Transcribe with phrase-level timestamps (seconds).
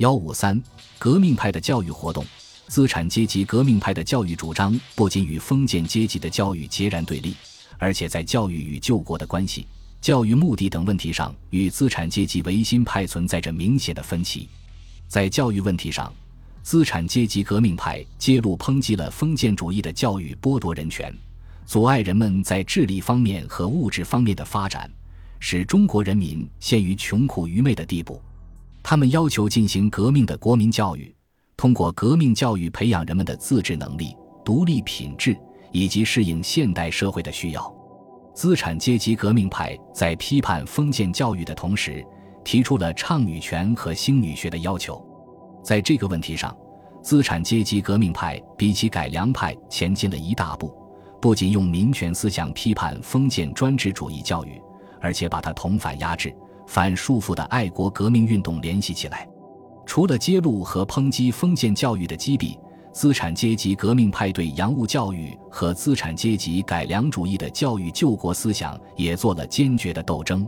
[0.00, 0.58] 幺五三，
[0.98, 2.24] 革命派的教育活动。
[2.68, 7.36] 资产阶级革命派的教育主张不仅与封建阶级的教育截然对立，
[7.76, 9.66] 而且在教育与救国的关系、
[10.00, 14.48] 教育目的等问题上，与资产阶级维新派存在着明显的分歧。
[15.06, 16.10] 在教育问题上，
[16.62, 21.14] 资产阶级革命派揭露抨击了封建主义的教育剥夺人权，
[21.66, 24.90] 阻碍人们在智力方面和物质方面的发展，
[25.40, 28.18] 使中国人民陷于穷苦愚昧的地步。
[28.82, 31.14] 他们要求进行革命的国民教育。
[31.56, 35.36] 通过革命教育培养人们的自治能力、独立品质
[35.72, 37.74] 以及适应现代社会的需要。
[38.34, 42.02] 资产阶级革命派在批判封建教育的同时，
[42.42, 45.04] 提出了倡女权和兴女学的要求。
[45.62, 46.56] 在这个问题上，
[47.02, 50.74] 资产阶级革命派比起改良派前进了一大步，
[51.20, 54.58] 不仅用民权思想批判封建专制主义教育，
[54.98, 56.34] 而且把它同反压制、
[56.70, 59.28] 反束缚的爱国革命运动联系起来。
[59.84, 62.56] 除了揭露和抨击封建教育的积弊，
[62.92, 70.46] 资产阶级革命派对洋务教育和资产阶级改良主义的教育救国思想也做了坚决的斗争。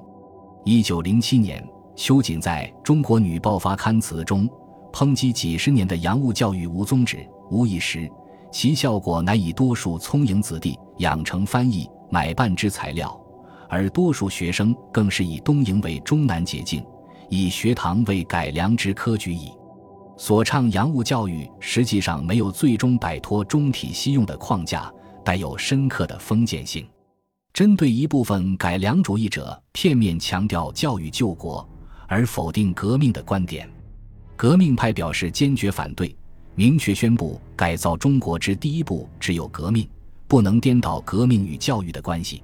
[0.65, 4.49] 一九零七年，秋瑾在中国女报发刊词中
[4.93, 8.09] 抨击几十年的洋务教育无宗旨、无意识，
[8.53, 13.21] 其效果乃以多数聪颖子弟养成翻译、买办之材料，
[13.73, 16.85] 而多数学生更是以东瀛为终南捷径。
[17.31, 19.51] 以学堂为改良之科举矣。
[20.19, 24.93] 所倡洋务教育实际上没有最终摆脱中体西用的框架，
[25.25, 26.87] 带有深刻的封建性。
[27.55, 31.67] 针对一部分改良主义者片面强调教育救国
[32.07, 33.67] 而否定革命的观点，
[34.37, 36.15] 革命派表示坚决反对，
[36.55, 39.89] 明确宣布改造中国之第一步只有革命，
[40.29, 42.43] 不能颠倒革命与教育的关系。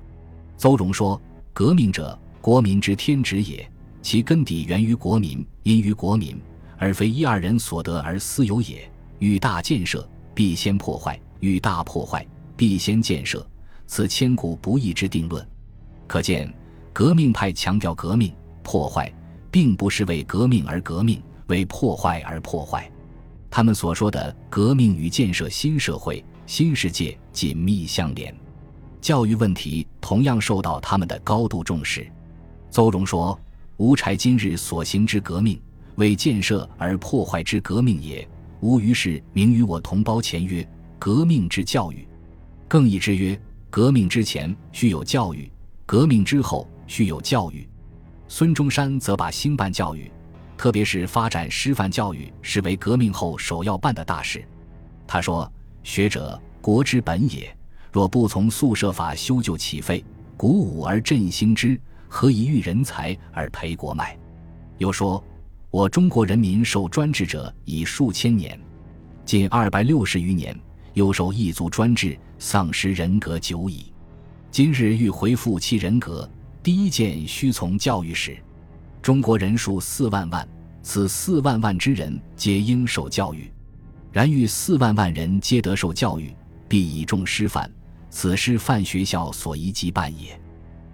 [0.58, 1.20] 邹容说
[1.54, 3.66] ：“革命者，国民之天职也。”
[4.02, 6.40] 其根底源于国民，因于国民，
[6.76, 8.90] 而非一二人所得而私有也。
[9.18, 13.46] 欲大建设，必先破坏；欲大破坏，必先建设。
[13.86, 15.46] 此千古不易之定论。
[16.06, 16.52] 可见，
[16.92, 18.32] 革命派强调革命
[18.62, 19.12] 破坏，
[19.50, 22.90] 并不是为革命而革命，为破坏而破坏。
[23.50, 28.34] 他们所说的革命与建设新社会、新世界紧密相连。
[29.08, 32.06] 教育问题同样受到他们的高度重视。
[32.68, 33.40] 邹容说。
[33.78, 35.58] 吾柴今日所行之革命，
[35.94, 38.28] 为建设而破坏之革命也。
[38.60, 42.06] 吾于是明与我同胞前曰：革命之教育，
[42.68, 45.50] 更易之曰：革命之前须有教育，
[45.86, 47.66] 革命之后须有教育。
[48.26, 50.12] 孙中山则把兴办教育，
[50.54, 54.44] 特别是发展师范教育，视为革命后首要办的大事。
[55.06, 55.50] 他说：
[55.82, 57.56] 学者国之本也，
[57.92, 60.04] 若不从宿舍法修旧起废，
[60.36, 61.80] 鼓舞而振兴之。
[62.10, 64.18] 何以育人才而培国脉？
[64.78, 65.22] 又说，
[65.70, 68.58] 我中国人民受专制者已数千年，
[69.26, 70.58] 近二百六十余年，
[70.94, 73.92] 又受异族专制，丧失人格久矣。
[74.50, 76.26] 今日欲恢复其人格，
[76.62, 78.38] 第一件须从教育始。
[79.02, 80.48] 中国人数四万万，
[80.82, 83.52] 此四万万之人皆应受教育。
[84.10, 86.34] 然欲四万万人皆得受教育，
[86.66, 87.70] 必以重师范，
[88.10, 90.38] 此事范学校所宜即办也。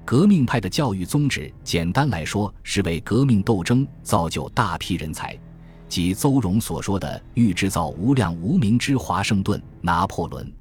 [0.05, 5.39] 革命派的教育宗旨，简单来说，是为革命斗争造就大批人才，
[5.89, 10.53] 即邹容所说的“欲制造无量无名之华盛顿、拿破仑”。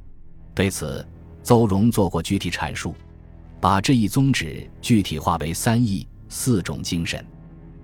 [0.56, 1.06] 对此，
[1.44, 2.96] 邹容做过具体阐述，
[3.59, 7.25] 把这一宗旨具体化为三义四种精神。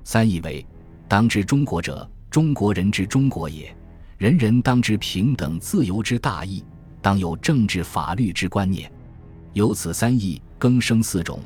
[0.06, 0.66] 三义为：
[1.08, 3.66] 当知中国者，中国人之中国也；
[4.18, 6.64] 人人当知平等自由之大义；
[7.02, 8.92] 当有政治法律之观念。
[9.54, 10.42] 由此三义。
[10.60, 11.40] 更生四种，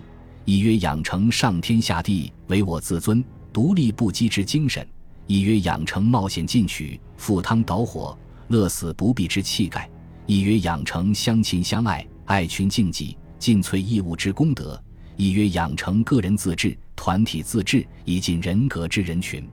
[0.44, 4.84] 一曰养成上天下地唯我自尊、独立不羁之精神；
[5.28, 9.82] 一曰养成冒险进取、赴汤蹈火、乐死不避之气概；
[10.26, 14.76] 一曰养成相亲相爱、爱群竞技、尽瘁义务之功德；
[15.16, 19.48] 一曰养成个人自治、团体自治以尽人格之人群。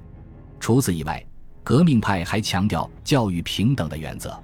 [0.59, 1.22] 除此以外，
[1.62, 4.35] 革命派还强调教育平等的原则，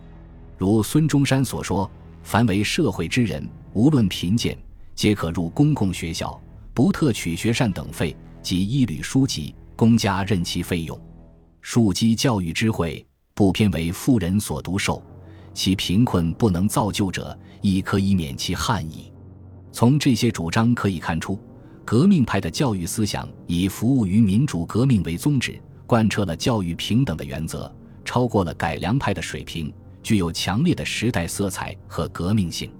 [0.57, 1.91] 如孙中山所说
[2.23, 4.57] ：“凡为社会之人，无论贫贱。”
[4.95, 6.41] 皆可入公共学校，
[6.73, 10.99] 不特取学善等费，及一履书籍，公家任其费用。
[11.61, 15.03] 庶基教育之会，不偏为富人所独受，
[15.53, 19.13] 其贫困不能造就者，亦可以免其憾矣。
[19.71, 21.39] 从这些主张可以看出，
[21.85, 27.71] 革命派的教育思想以服务于民主革命为宗旨，贯彻了教育平等的原则，
[28.03, 29.71] 超过了改良派的水平，
[30.07, 32.71] 具有强烈的时代色彩和革命性。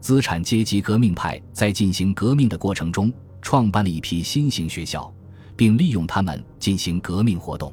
[0.00, 5.12] 资产阶级革命派在进行革命的过程中，创办了一批新型学校，
[5.54, 7.70] 并利用他们进行革命活动。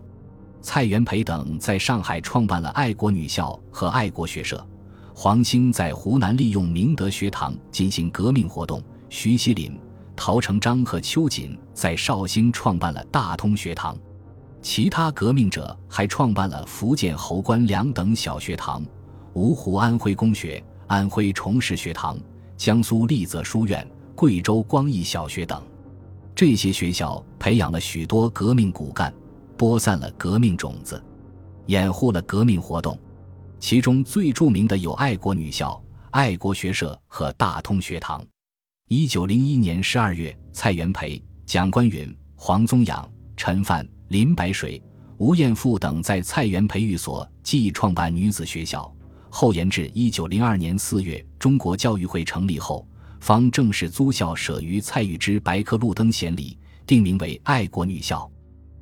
[0.61, 4.67] 蔡元培等在上海创办了爱国女校和爱国学社。
[5.15, 8.83] 黄兴在湖南利用明德学堂进行革命活动。
[9.07, 9.79] 徐锡麟、
[10.13, 13.97] 陶成章和邱瑾在绍兴创办了大通学堂。
[14.61, 18.83] 其他革命者还创办了福建侯官两等小学堂、
[19.33, 22.19] 芜湖安徽公学、安徽崇实学堂、
[22.57, 25.61] 江苏丽泽书院、贵州光义小学等。
[26.35, 29.13] 这些学校培养了许多革命骨干，
[29.57, 31.01] 播散了革命种子，
[31.67, 32.97] 掩护了革命活动。
[33.59, 38.25] 其中最著名的有爱国女校、爱国学社和大通学堂。
[38.87, 43.87] 一九零一年十二月，蔡元培、蒋观云、黄宗养、陈范。
[44.09, 44.81] 林白水、
[45.17, 48.91] 吴彦富等在蔡元培育所既创办女子学校，
[49.29, 52.87] 后延至一九零二年四月，中国教育会成立后，
[53.19, 56.57] 方正式租校舍于蔡玉之白客路灯贤里，
[56.87, 58.29] 定名为爱国女校。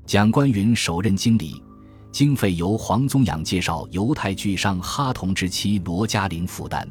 [0.05, 1.61] 蒋观云首任经理，
[2.09, 6.87] 经费由黄宗养介绍犹太巨商哈同之妻罗嘉玲负担。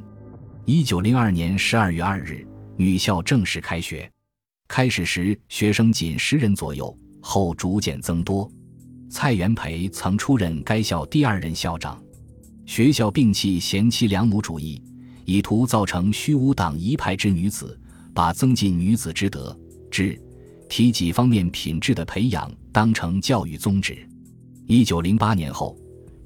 [0.66, 2.46] 一九零二年十二月二日，
[2.76, 4.10] 女校正式开学，
[4.68, 6.94] 开始时学生仅十人左右。
[7.28, 8.48] 后逐渐增多，
[9.10, 12.00] 蔡元培曾出任该校第二任校长。
[12.66, 14.80] 学校摒弃贤妻良母主义，
[15.24, 17.76] 以图造成虚无党一派之女子，
[18.14, 19.58] 把增进女子之德、
[19.90, 20.16] 智、
[20.68, 24.08] 体几方面品质的培养当成教育宗旨。
[24.68, 25.76] 一九零八年后，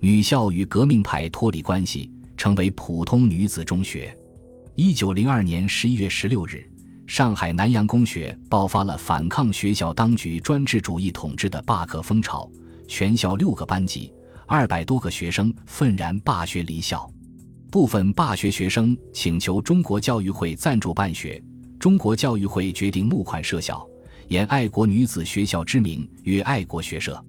[0.00, 4.14] 女校与革命派脱离关系，成为普通女子中学。
[4.74, 6.69] 一九零二年十一月十六日。
[7.10, 12.48] 上海南洋公学爆发了反抗学校当局专制主义统治的罢课风潮，
[12.86, 14.14] 全校六个班级、
[14.46, 17.12] 二百多个学生愤然罢学离校。
[17.68, 21.42] 部分罢学学生请求中国教育会赞助办学，
[21.80, 23.84] 中国教育会决定募款设校，
[24.28, 27.20] 沿爱国女子学校之名与爱国学社，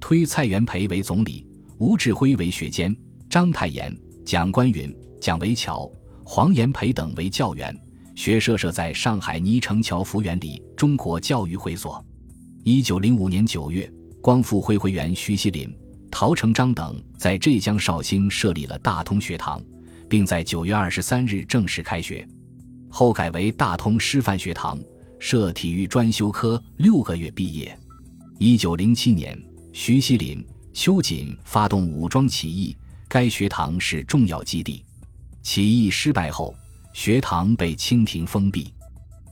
[0.00, 1.46] 推蔡元培为总理，
[1.76, 2.96] 吴志辉为学监，
[3.28, 3.94] 章太炎、
[4.24, 4.90] 蒋观云、
[5.20, 5.86] 蒋维桥、
[6.24, 7.78] 黄炎培等为教员。
[8.18, 12.04] 学社设在上海泥城桥福源里中国教育会所。
[12.64, 13.88] 一九零五年九月，
[14.20, 15.72] 光复会会员徐锡麟、
[16.10, 19.62] 陶成章等在浙江绍兴设立了大通学堂，
[20.10, 22.26] 并在九月二十三日正式开学，
[22.88, 24.76] 后改为大通师范学堂，
[25.20, 27.78] 设体育专修科，六个月毕业。
[28.40, 29.40] 一九零七年，
[29.72, 32.76] 徐锡麟、秋瑾发动武装起义，
[33.06, 34.84] 该学堂是重要基地。
[35.40, 36.52] 起义失败后。
[36.98, 38.74] 学堂被清廷封闭，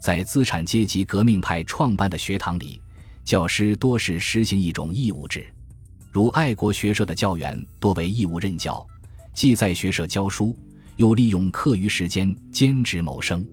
[0.01, 2.81] 在资产阶级革命派创办的学堂里，
[3.25, 5.45] 教师多是实行一种义务制，
[6.13, 8.87] 如爱国学社的教员多为义务任教，
[9.35, 10.57] 既在学社教书，
[10.95, 13.45] 又利用课余时间兼职谋生。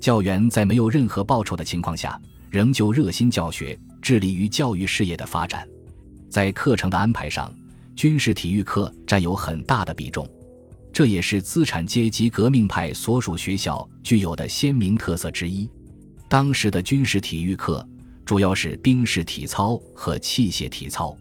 [0.00, 2.16] 教员在没有任何报酬的情况下，
[2.50, 5.68] 仍旧热心教学，致力于教育事业的发展。
[6.30, 7.52] 在课程的安排上，
[7.96, 10.24] 军事体育课占有很大的比重。
[10.92, 15.68] 这也是资产阶级革命派所属学校具有的鲜明特色之一。
[16.28, 17.86] 当时的军事体育课
[18.24, 21.16] 主要是兵士体操和器械体操，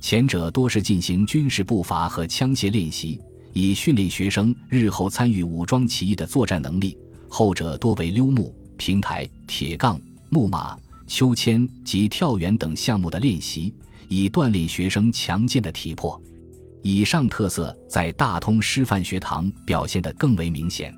[0.00, 3.20] 前者多是进行军事步伐和枪械练习，
[3.52, 6.96] 以训练学生日后参与武装起义的作战能力；
[7.28, 9.98] 后者多为溜木、平台、铁杠、
[10.28, 10.76] 木马、
[11.06, 13.72] 秋千及跳远等项目的练习，
[14.08, 16.20] 以锻炼学生强健的体魄。
[16.82, 20.94] 以上特色在大通师范学堂表现得更为明显。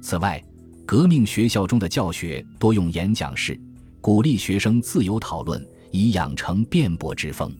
[0.00, 0.42] 此外，
[0.86, 3.60] 革命学校中的教学多用演讲式，
[4.00, 7.52] 鼓励学生自由讨论，以养成辩驳之风。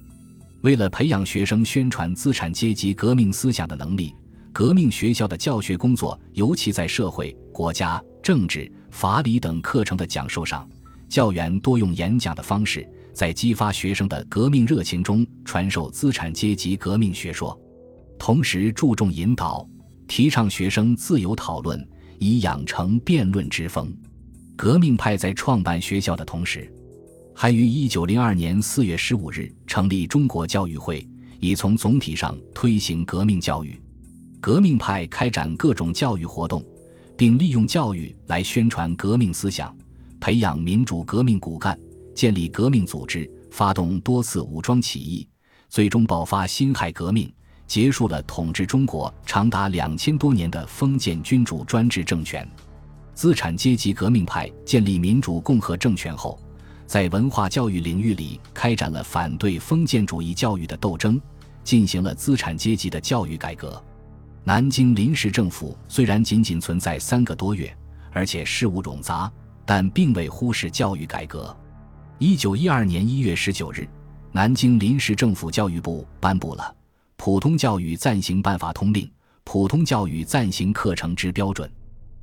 [0.63, 4.15] 为了培养学生宣传资产阶级革命思想的能力，
[4.53, 10.69] 革命学校的教学工作，尤其在社会、国家、政治、法理等课程的讲授上，
[11.09, 12.87] 教员多用演讲的方式。
[13.13, 17.59] 在激发学生的革命热情中传授资产阶级革命学说，
[18.19, 19.67] 同时注重引导，
[20.07, 21.83] 提倡学生自由讨论，
[22.19, 23.91] 以养成辩论之风。
[24.55, 26.71] 革命派在创办学校的同时，
[27.35, 31.09] 还于一九零二年四月十五日成立中国教育会，
[31.41, 33.81] 以从总体上推行革命教育。
[34.43, 36.63] 革命派开展各种教育活动，
[37.17, 39.75] 并利用教育来宣传革命思想，
[40.21, 41.79] 培养民主革命骨干。
[42.15, 45.29] 建立革命组织，发动多次武装起义，
[45.69, 47.31] 最终爆发辛亥革命，
[47.67, 52.49] 结束了统治中国长达两千多年的封建君主专制政权。
[53.13, 56.41] 资产阶级革命派建立民主共和政权后，
[56.87, 61.21] 在文化教育领域里开展了反对封建主义教育的斗争，
[61.65, 63.83] 进行了资产阶级的教育改革。
[64.43, 67.71] 南京临时政府虽然仅仅存在三个多月，
[68.11, 69.31] 而且事务冗杂，
[69.67, 71.55] 但并未忽视教育改革。
[72.19, 73.87] 一九一二年一月十九日，
[74.33, 76.63] 南京临时政府教育部颁布了
[77.17, 79.05] 《普通教育暂行办法通令》
[79.45, 81.69] 《普通教育暂行课程之标准》。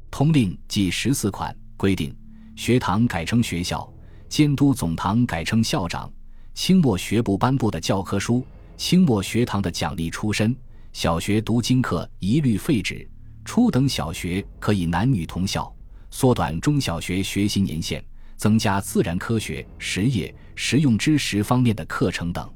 [0.10, 2.16] 通令计十四款，规定
[2.56, 3.92] 学堂改称学校，
[4.30, 6.12] 监督总堂改称校长。
[6.54, 8.46] 清末学部颁布的教科书，
[8.78, 10.56] 清末学堂的奖励出身。
[10.92, 13.10] 小学读经课一律废止，
[13.44, 15.76] 初等小学可以男女同校，
[16.13, 18.01] 缩短中小学学习年限，
[18.38, 22.48] 增加自然科学、实业、实用知识方面的课程等。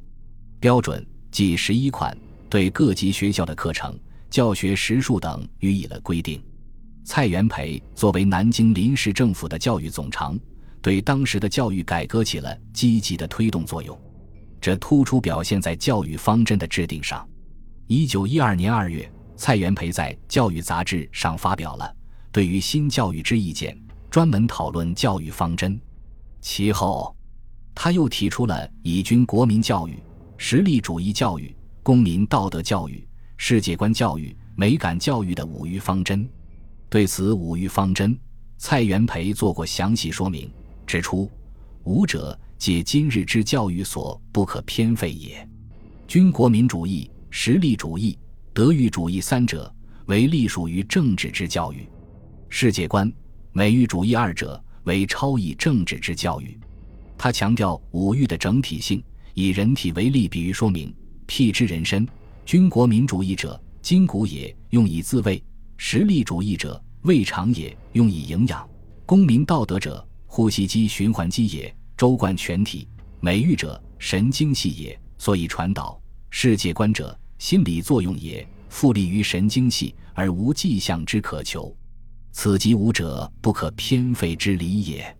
[0.59, 2.15] 标准计十一款，
[2.51, 3.99] 对各级学校的课程、
[4.29, 6.39] 教学时数等予以了规定。
[7.03, 10.39] 蔡元培作为南京临时政府的教育总长，
[10.79, 13.99] 对当时的教育改革起了积极的推动作用，
[14.61, 17.27] 这突出表现在教育方针的制定上。
[17.87, 21.91] 一九一二年二月，蔡元培在《教育》杂志上发表了
[22.31, 23.77] 对于新教育之意见，
[24.09, 25.79] 专门讨论教育方针。
[26.41, 27.15] 其后，
[27.73, 29.97] 他又提出了以军国民教育、
[30.37, 33.07] 实力主义教育、公民道德教育、
[33.37, 36.27] 世界观教育、美感教育的五育方针。
[36.89, 38.17] 对此五育方针，
[38.57, 40.49] 蔡元培做过详细说明，
[40.85, 41.29] 指出
[41.83, 45.47] ：“五者，皆今日之教育所不可偏废也。
[46.07, 48.17] 军国民主义、实力主义、
[48.53, 49.73] 德育主义三者，
[50.05, 51.79] 为隶属于政治之教育；
[52.49, 53.11] 世界观、
[53.51, 56.57] 美育主义二者，为超越政治之教育。”
[57.17, 60.93] 他强调五育的整体性，以人体为例，比喻说明：
[61.25, 62.07] 辟之人身，
[62.45, 65.43] 军国民主义者，筋骨也，用以自卫。
[65.77, 68.67] 实力主义者，胃肠也，用以营养；
[69.05, 72.87] 公民道德者，呼吸机循环机也，周贯全体；
[73.19, 75.99] 美育者，神经系也，所以传导；
[76.29, 81.75] 世界观者，心理作用也，复利于神经系而无迹象之可求。
[82.31, 85.17] 此即吾者不可偏废之理也。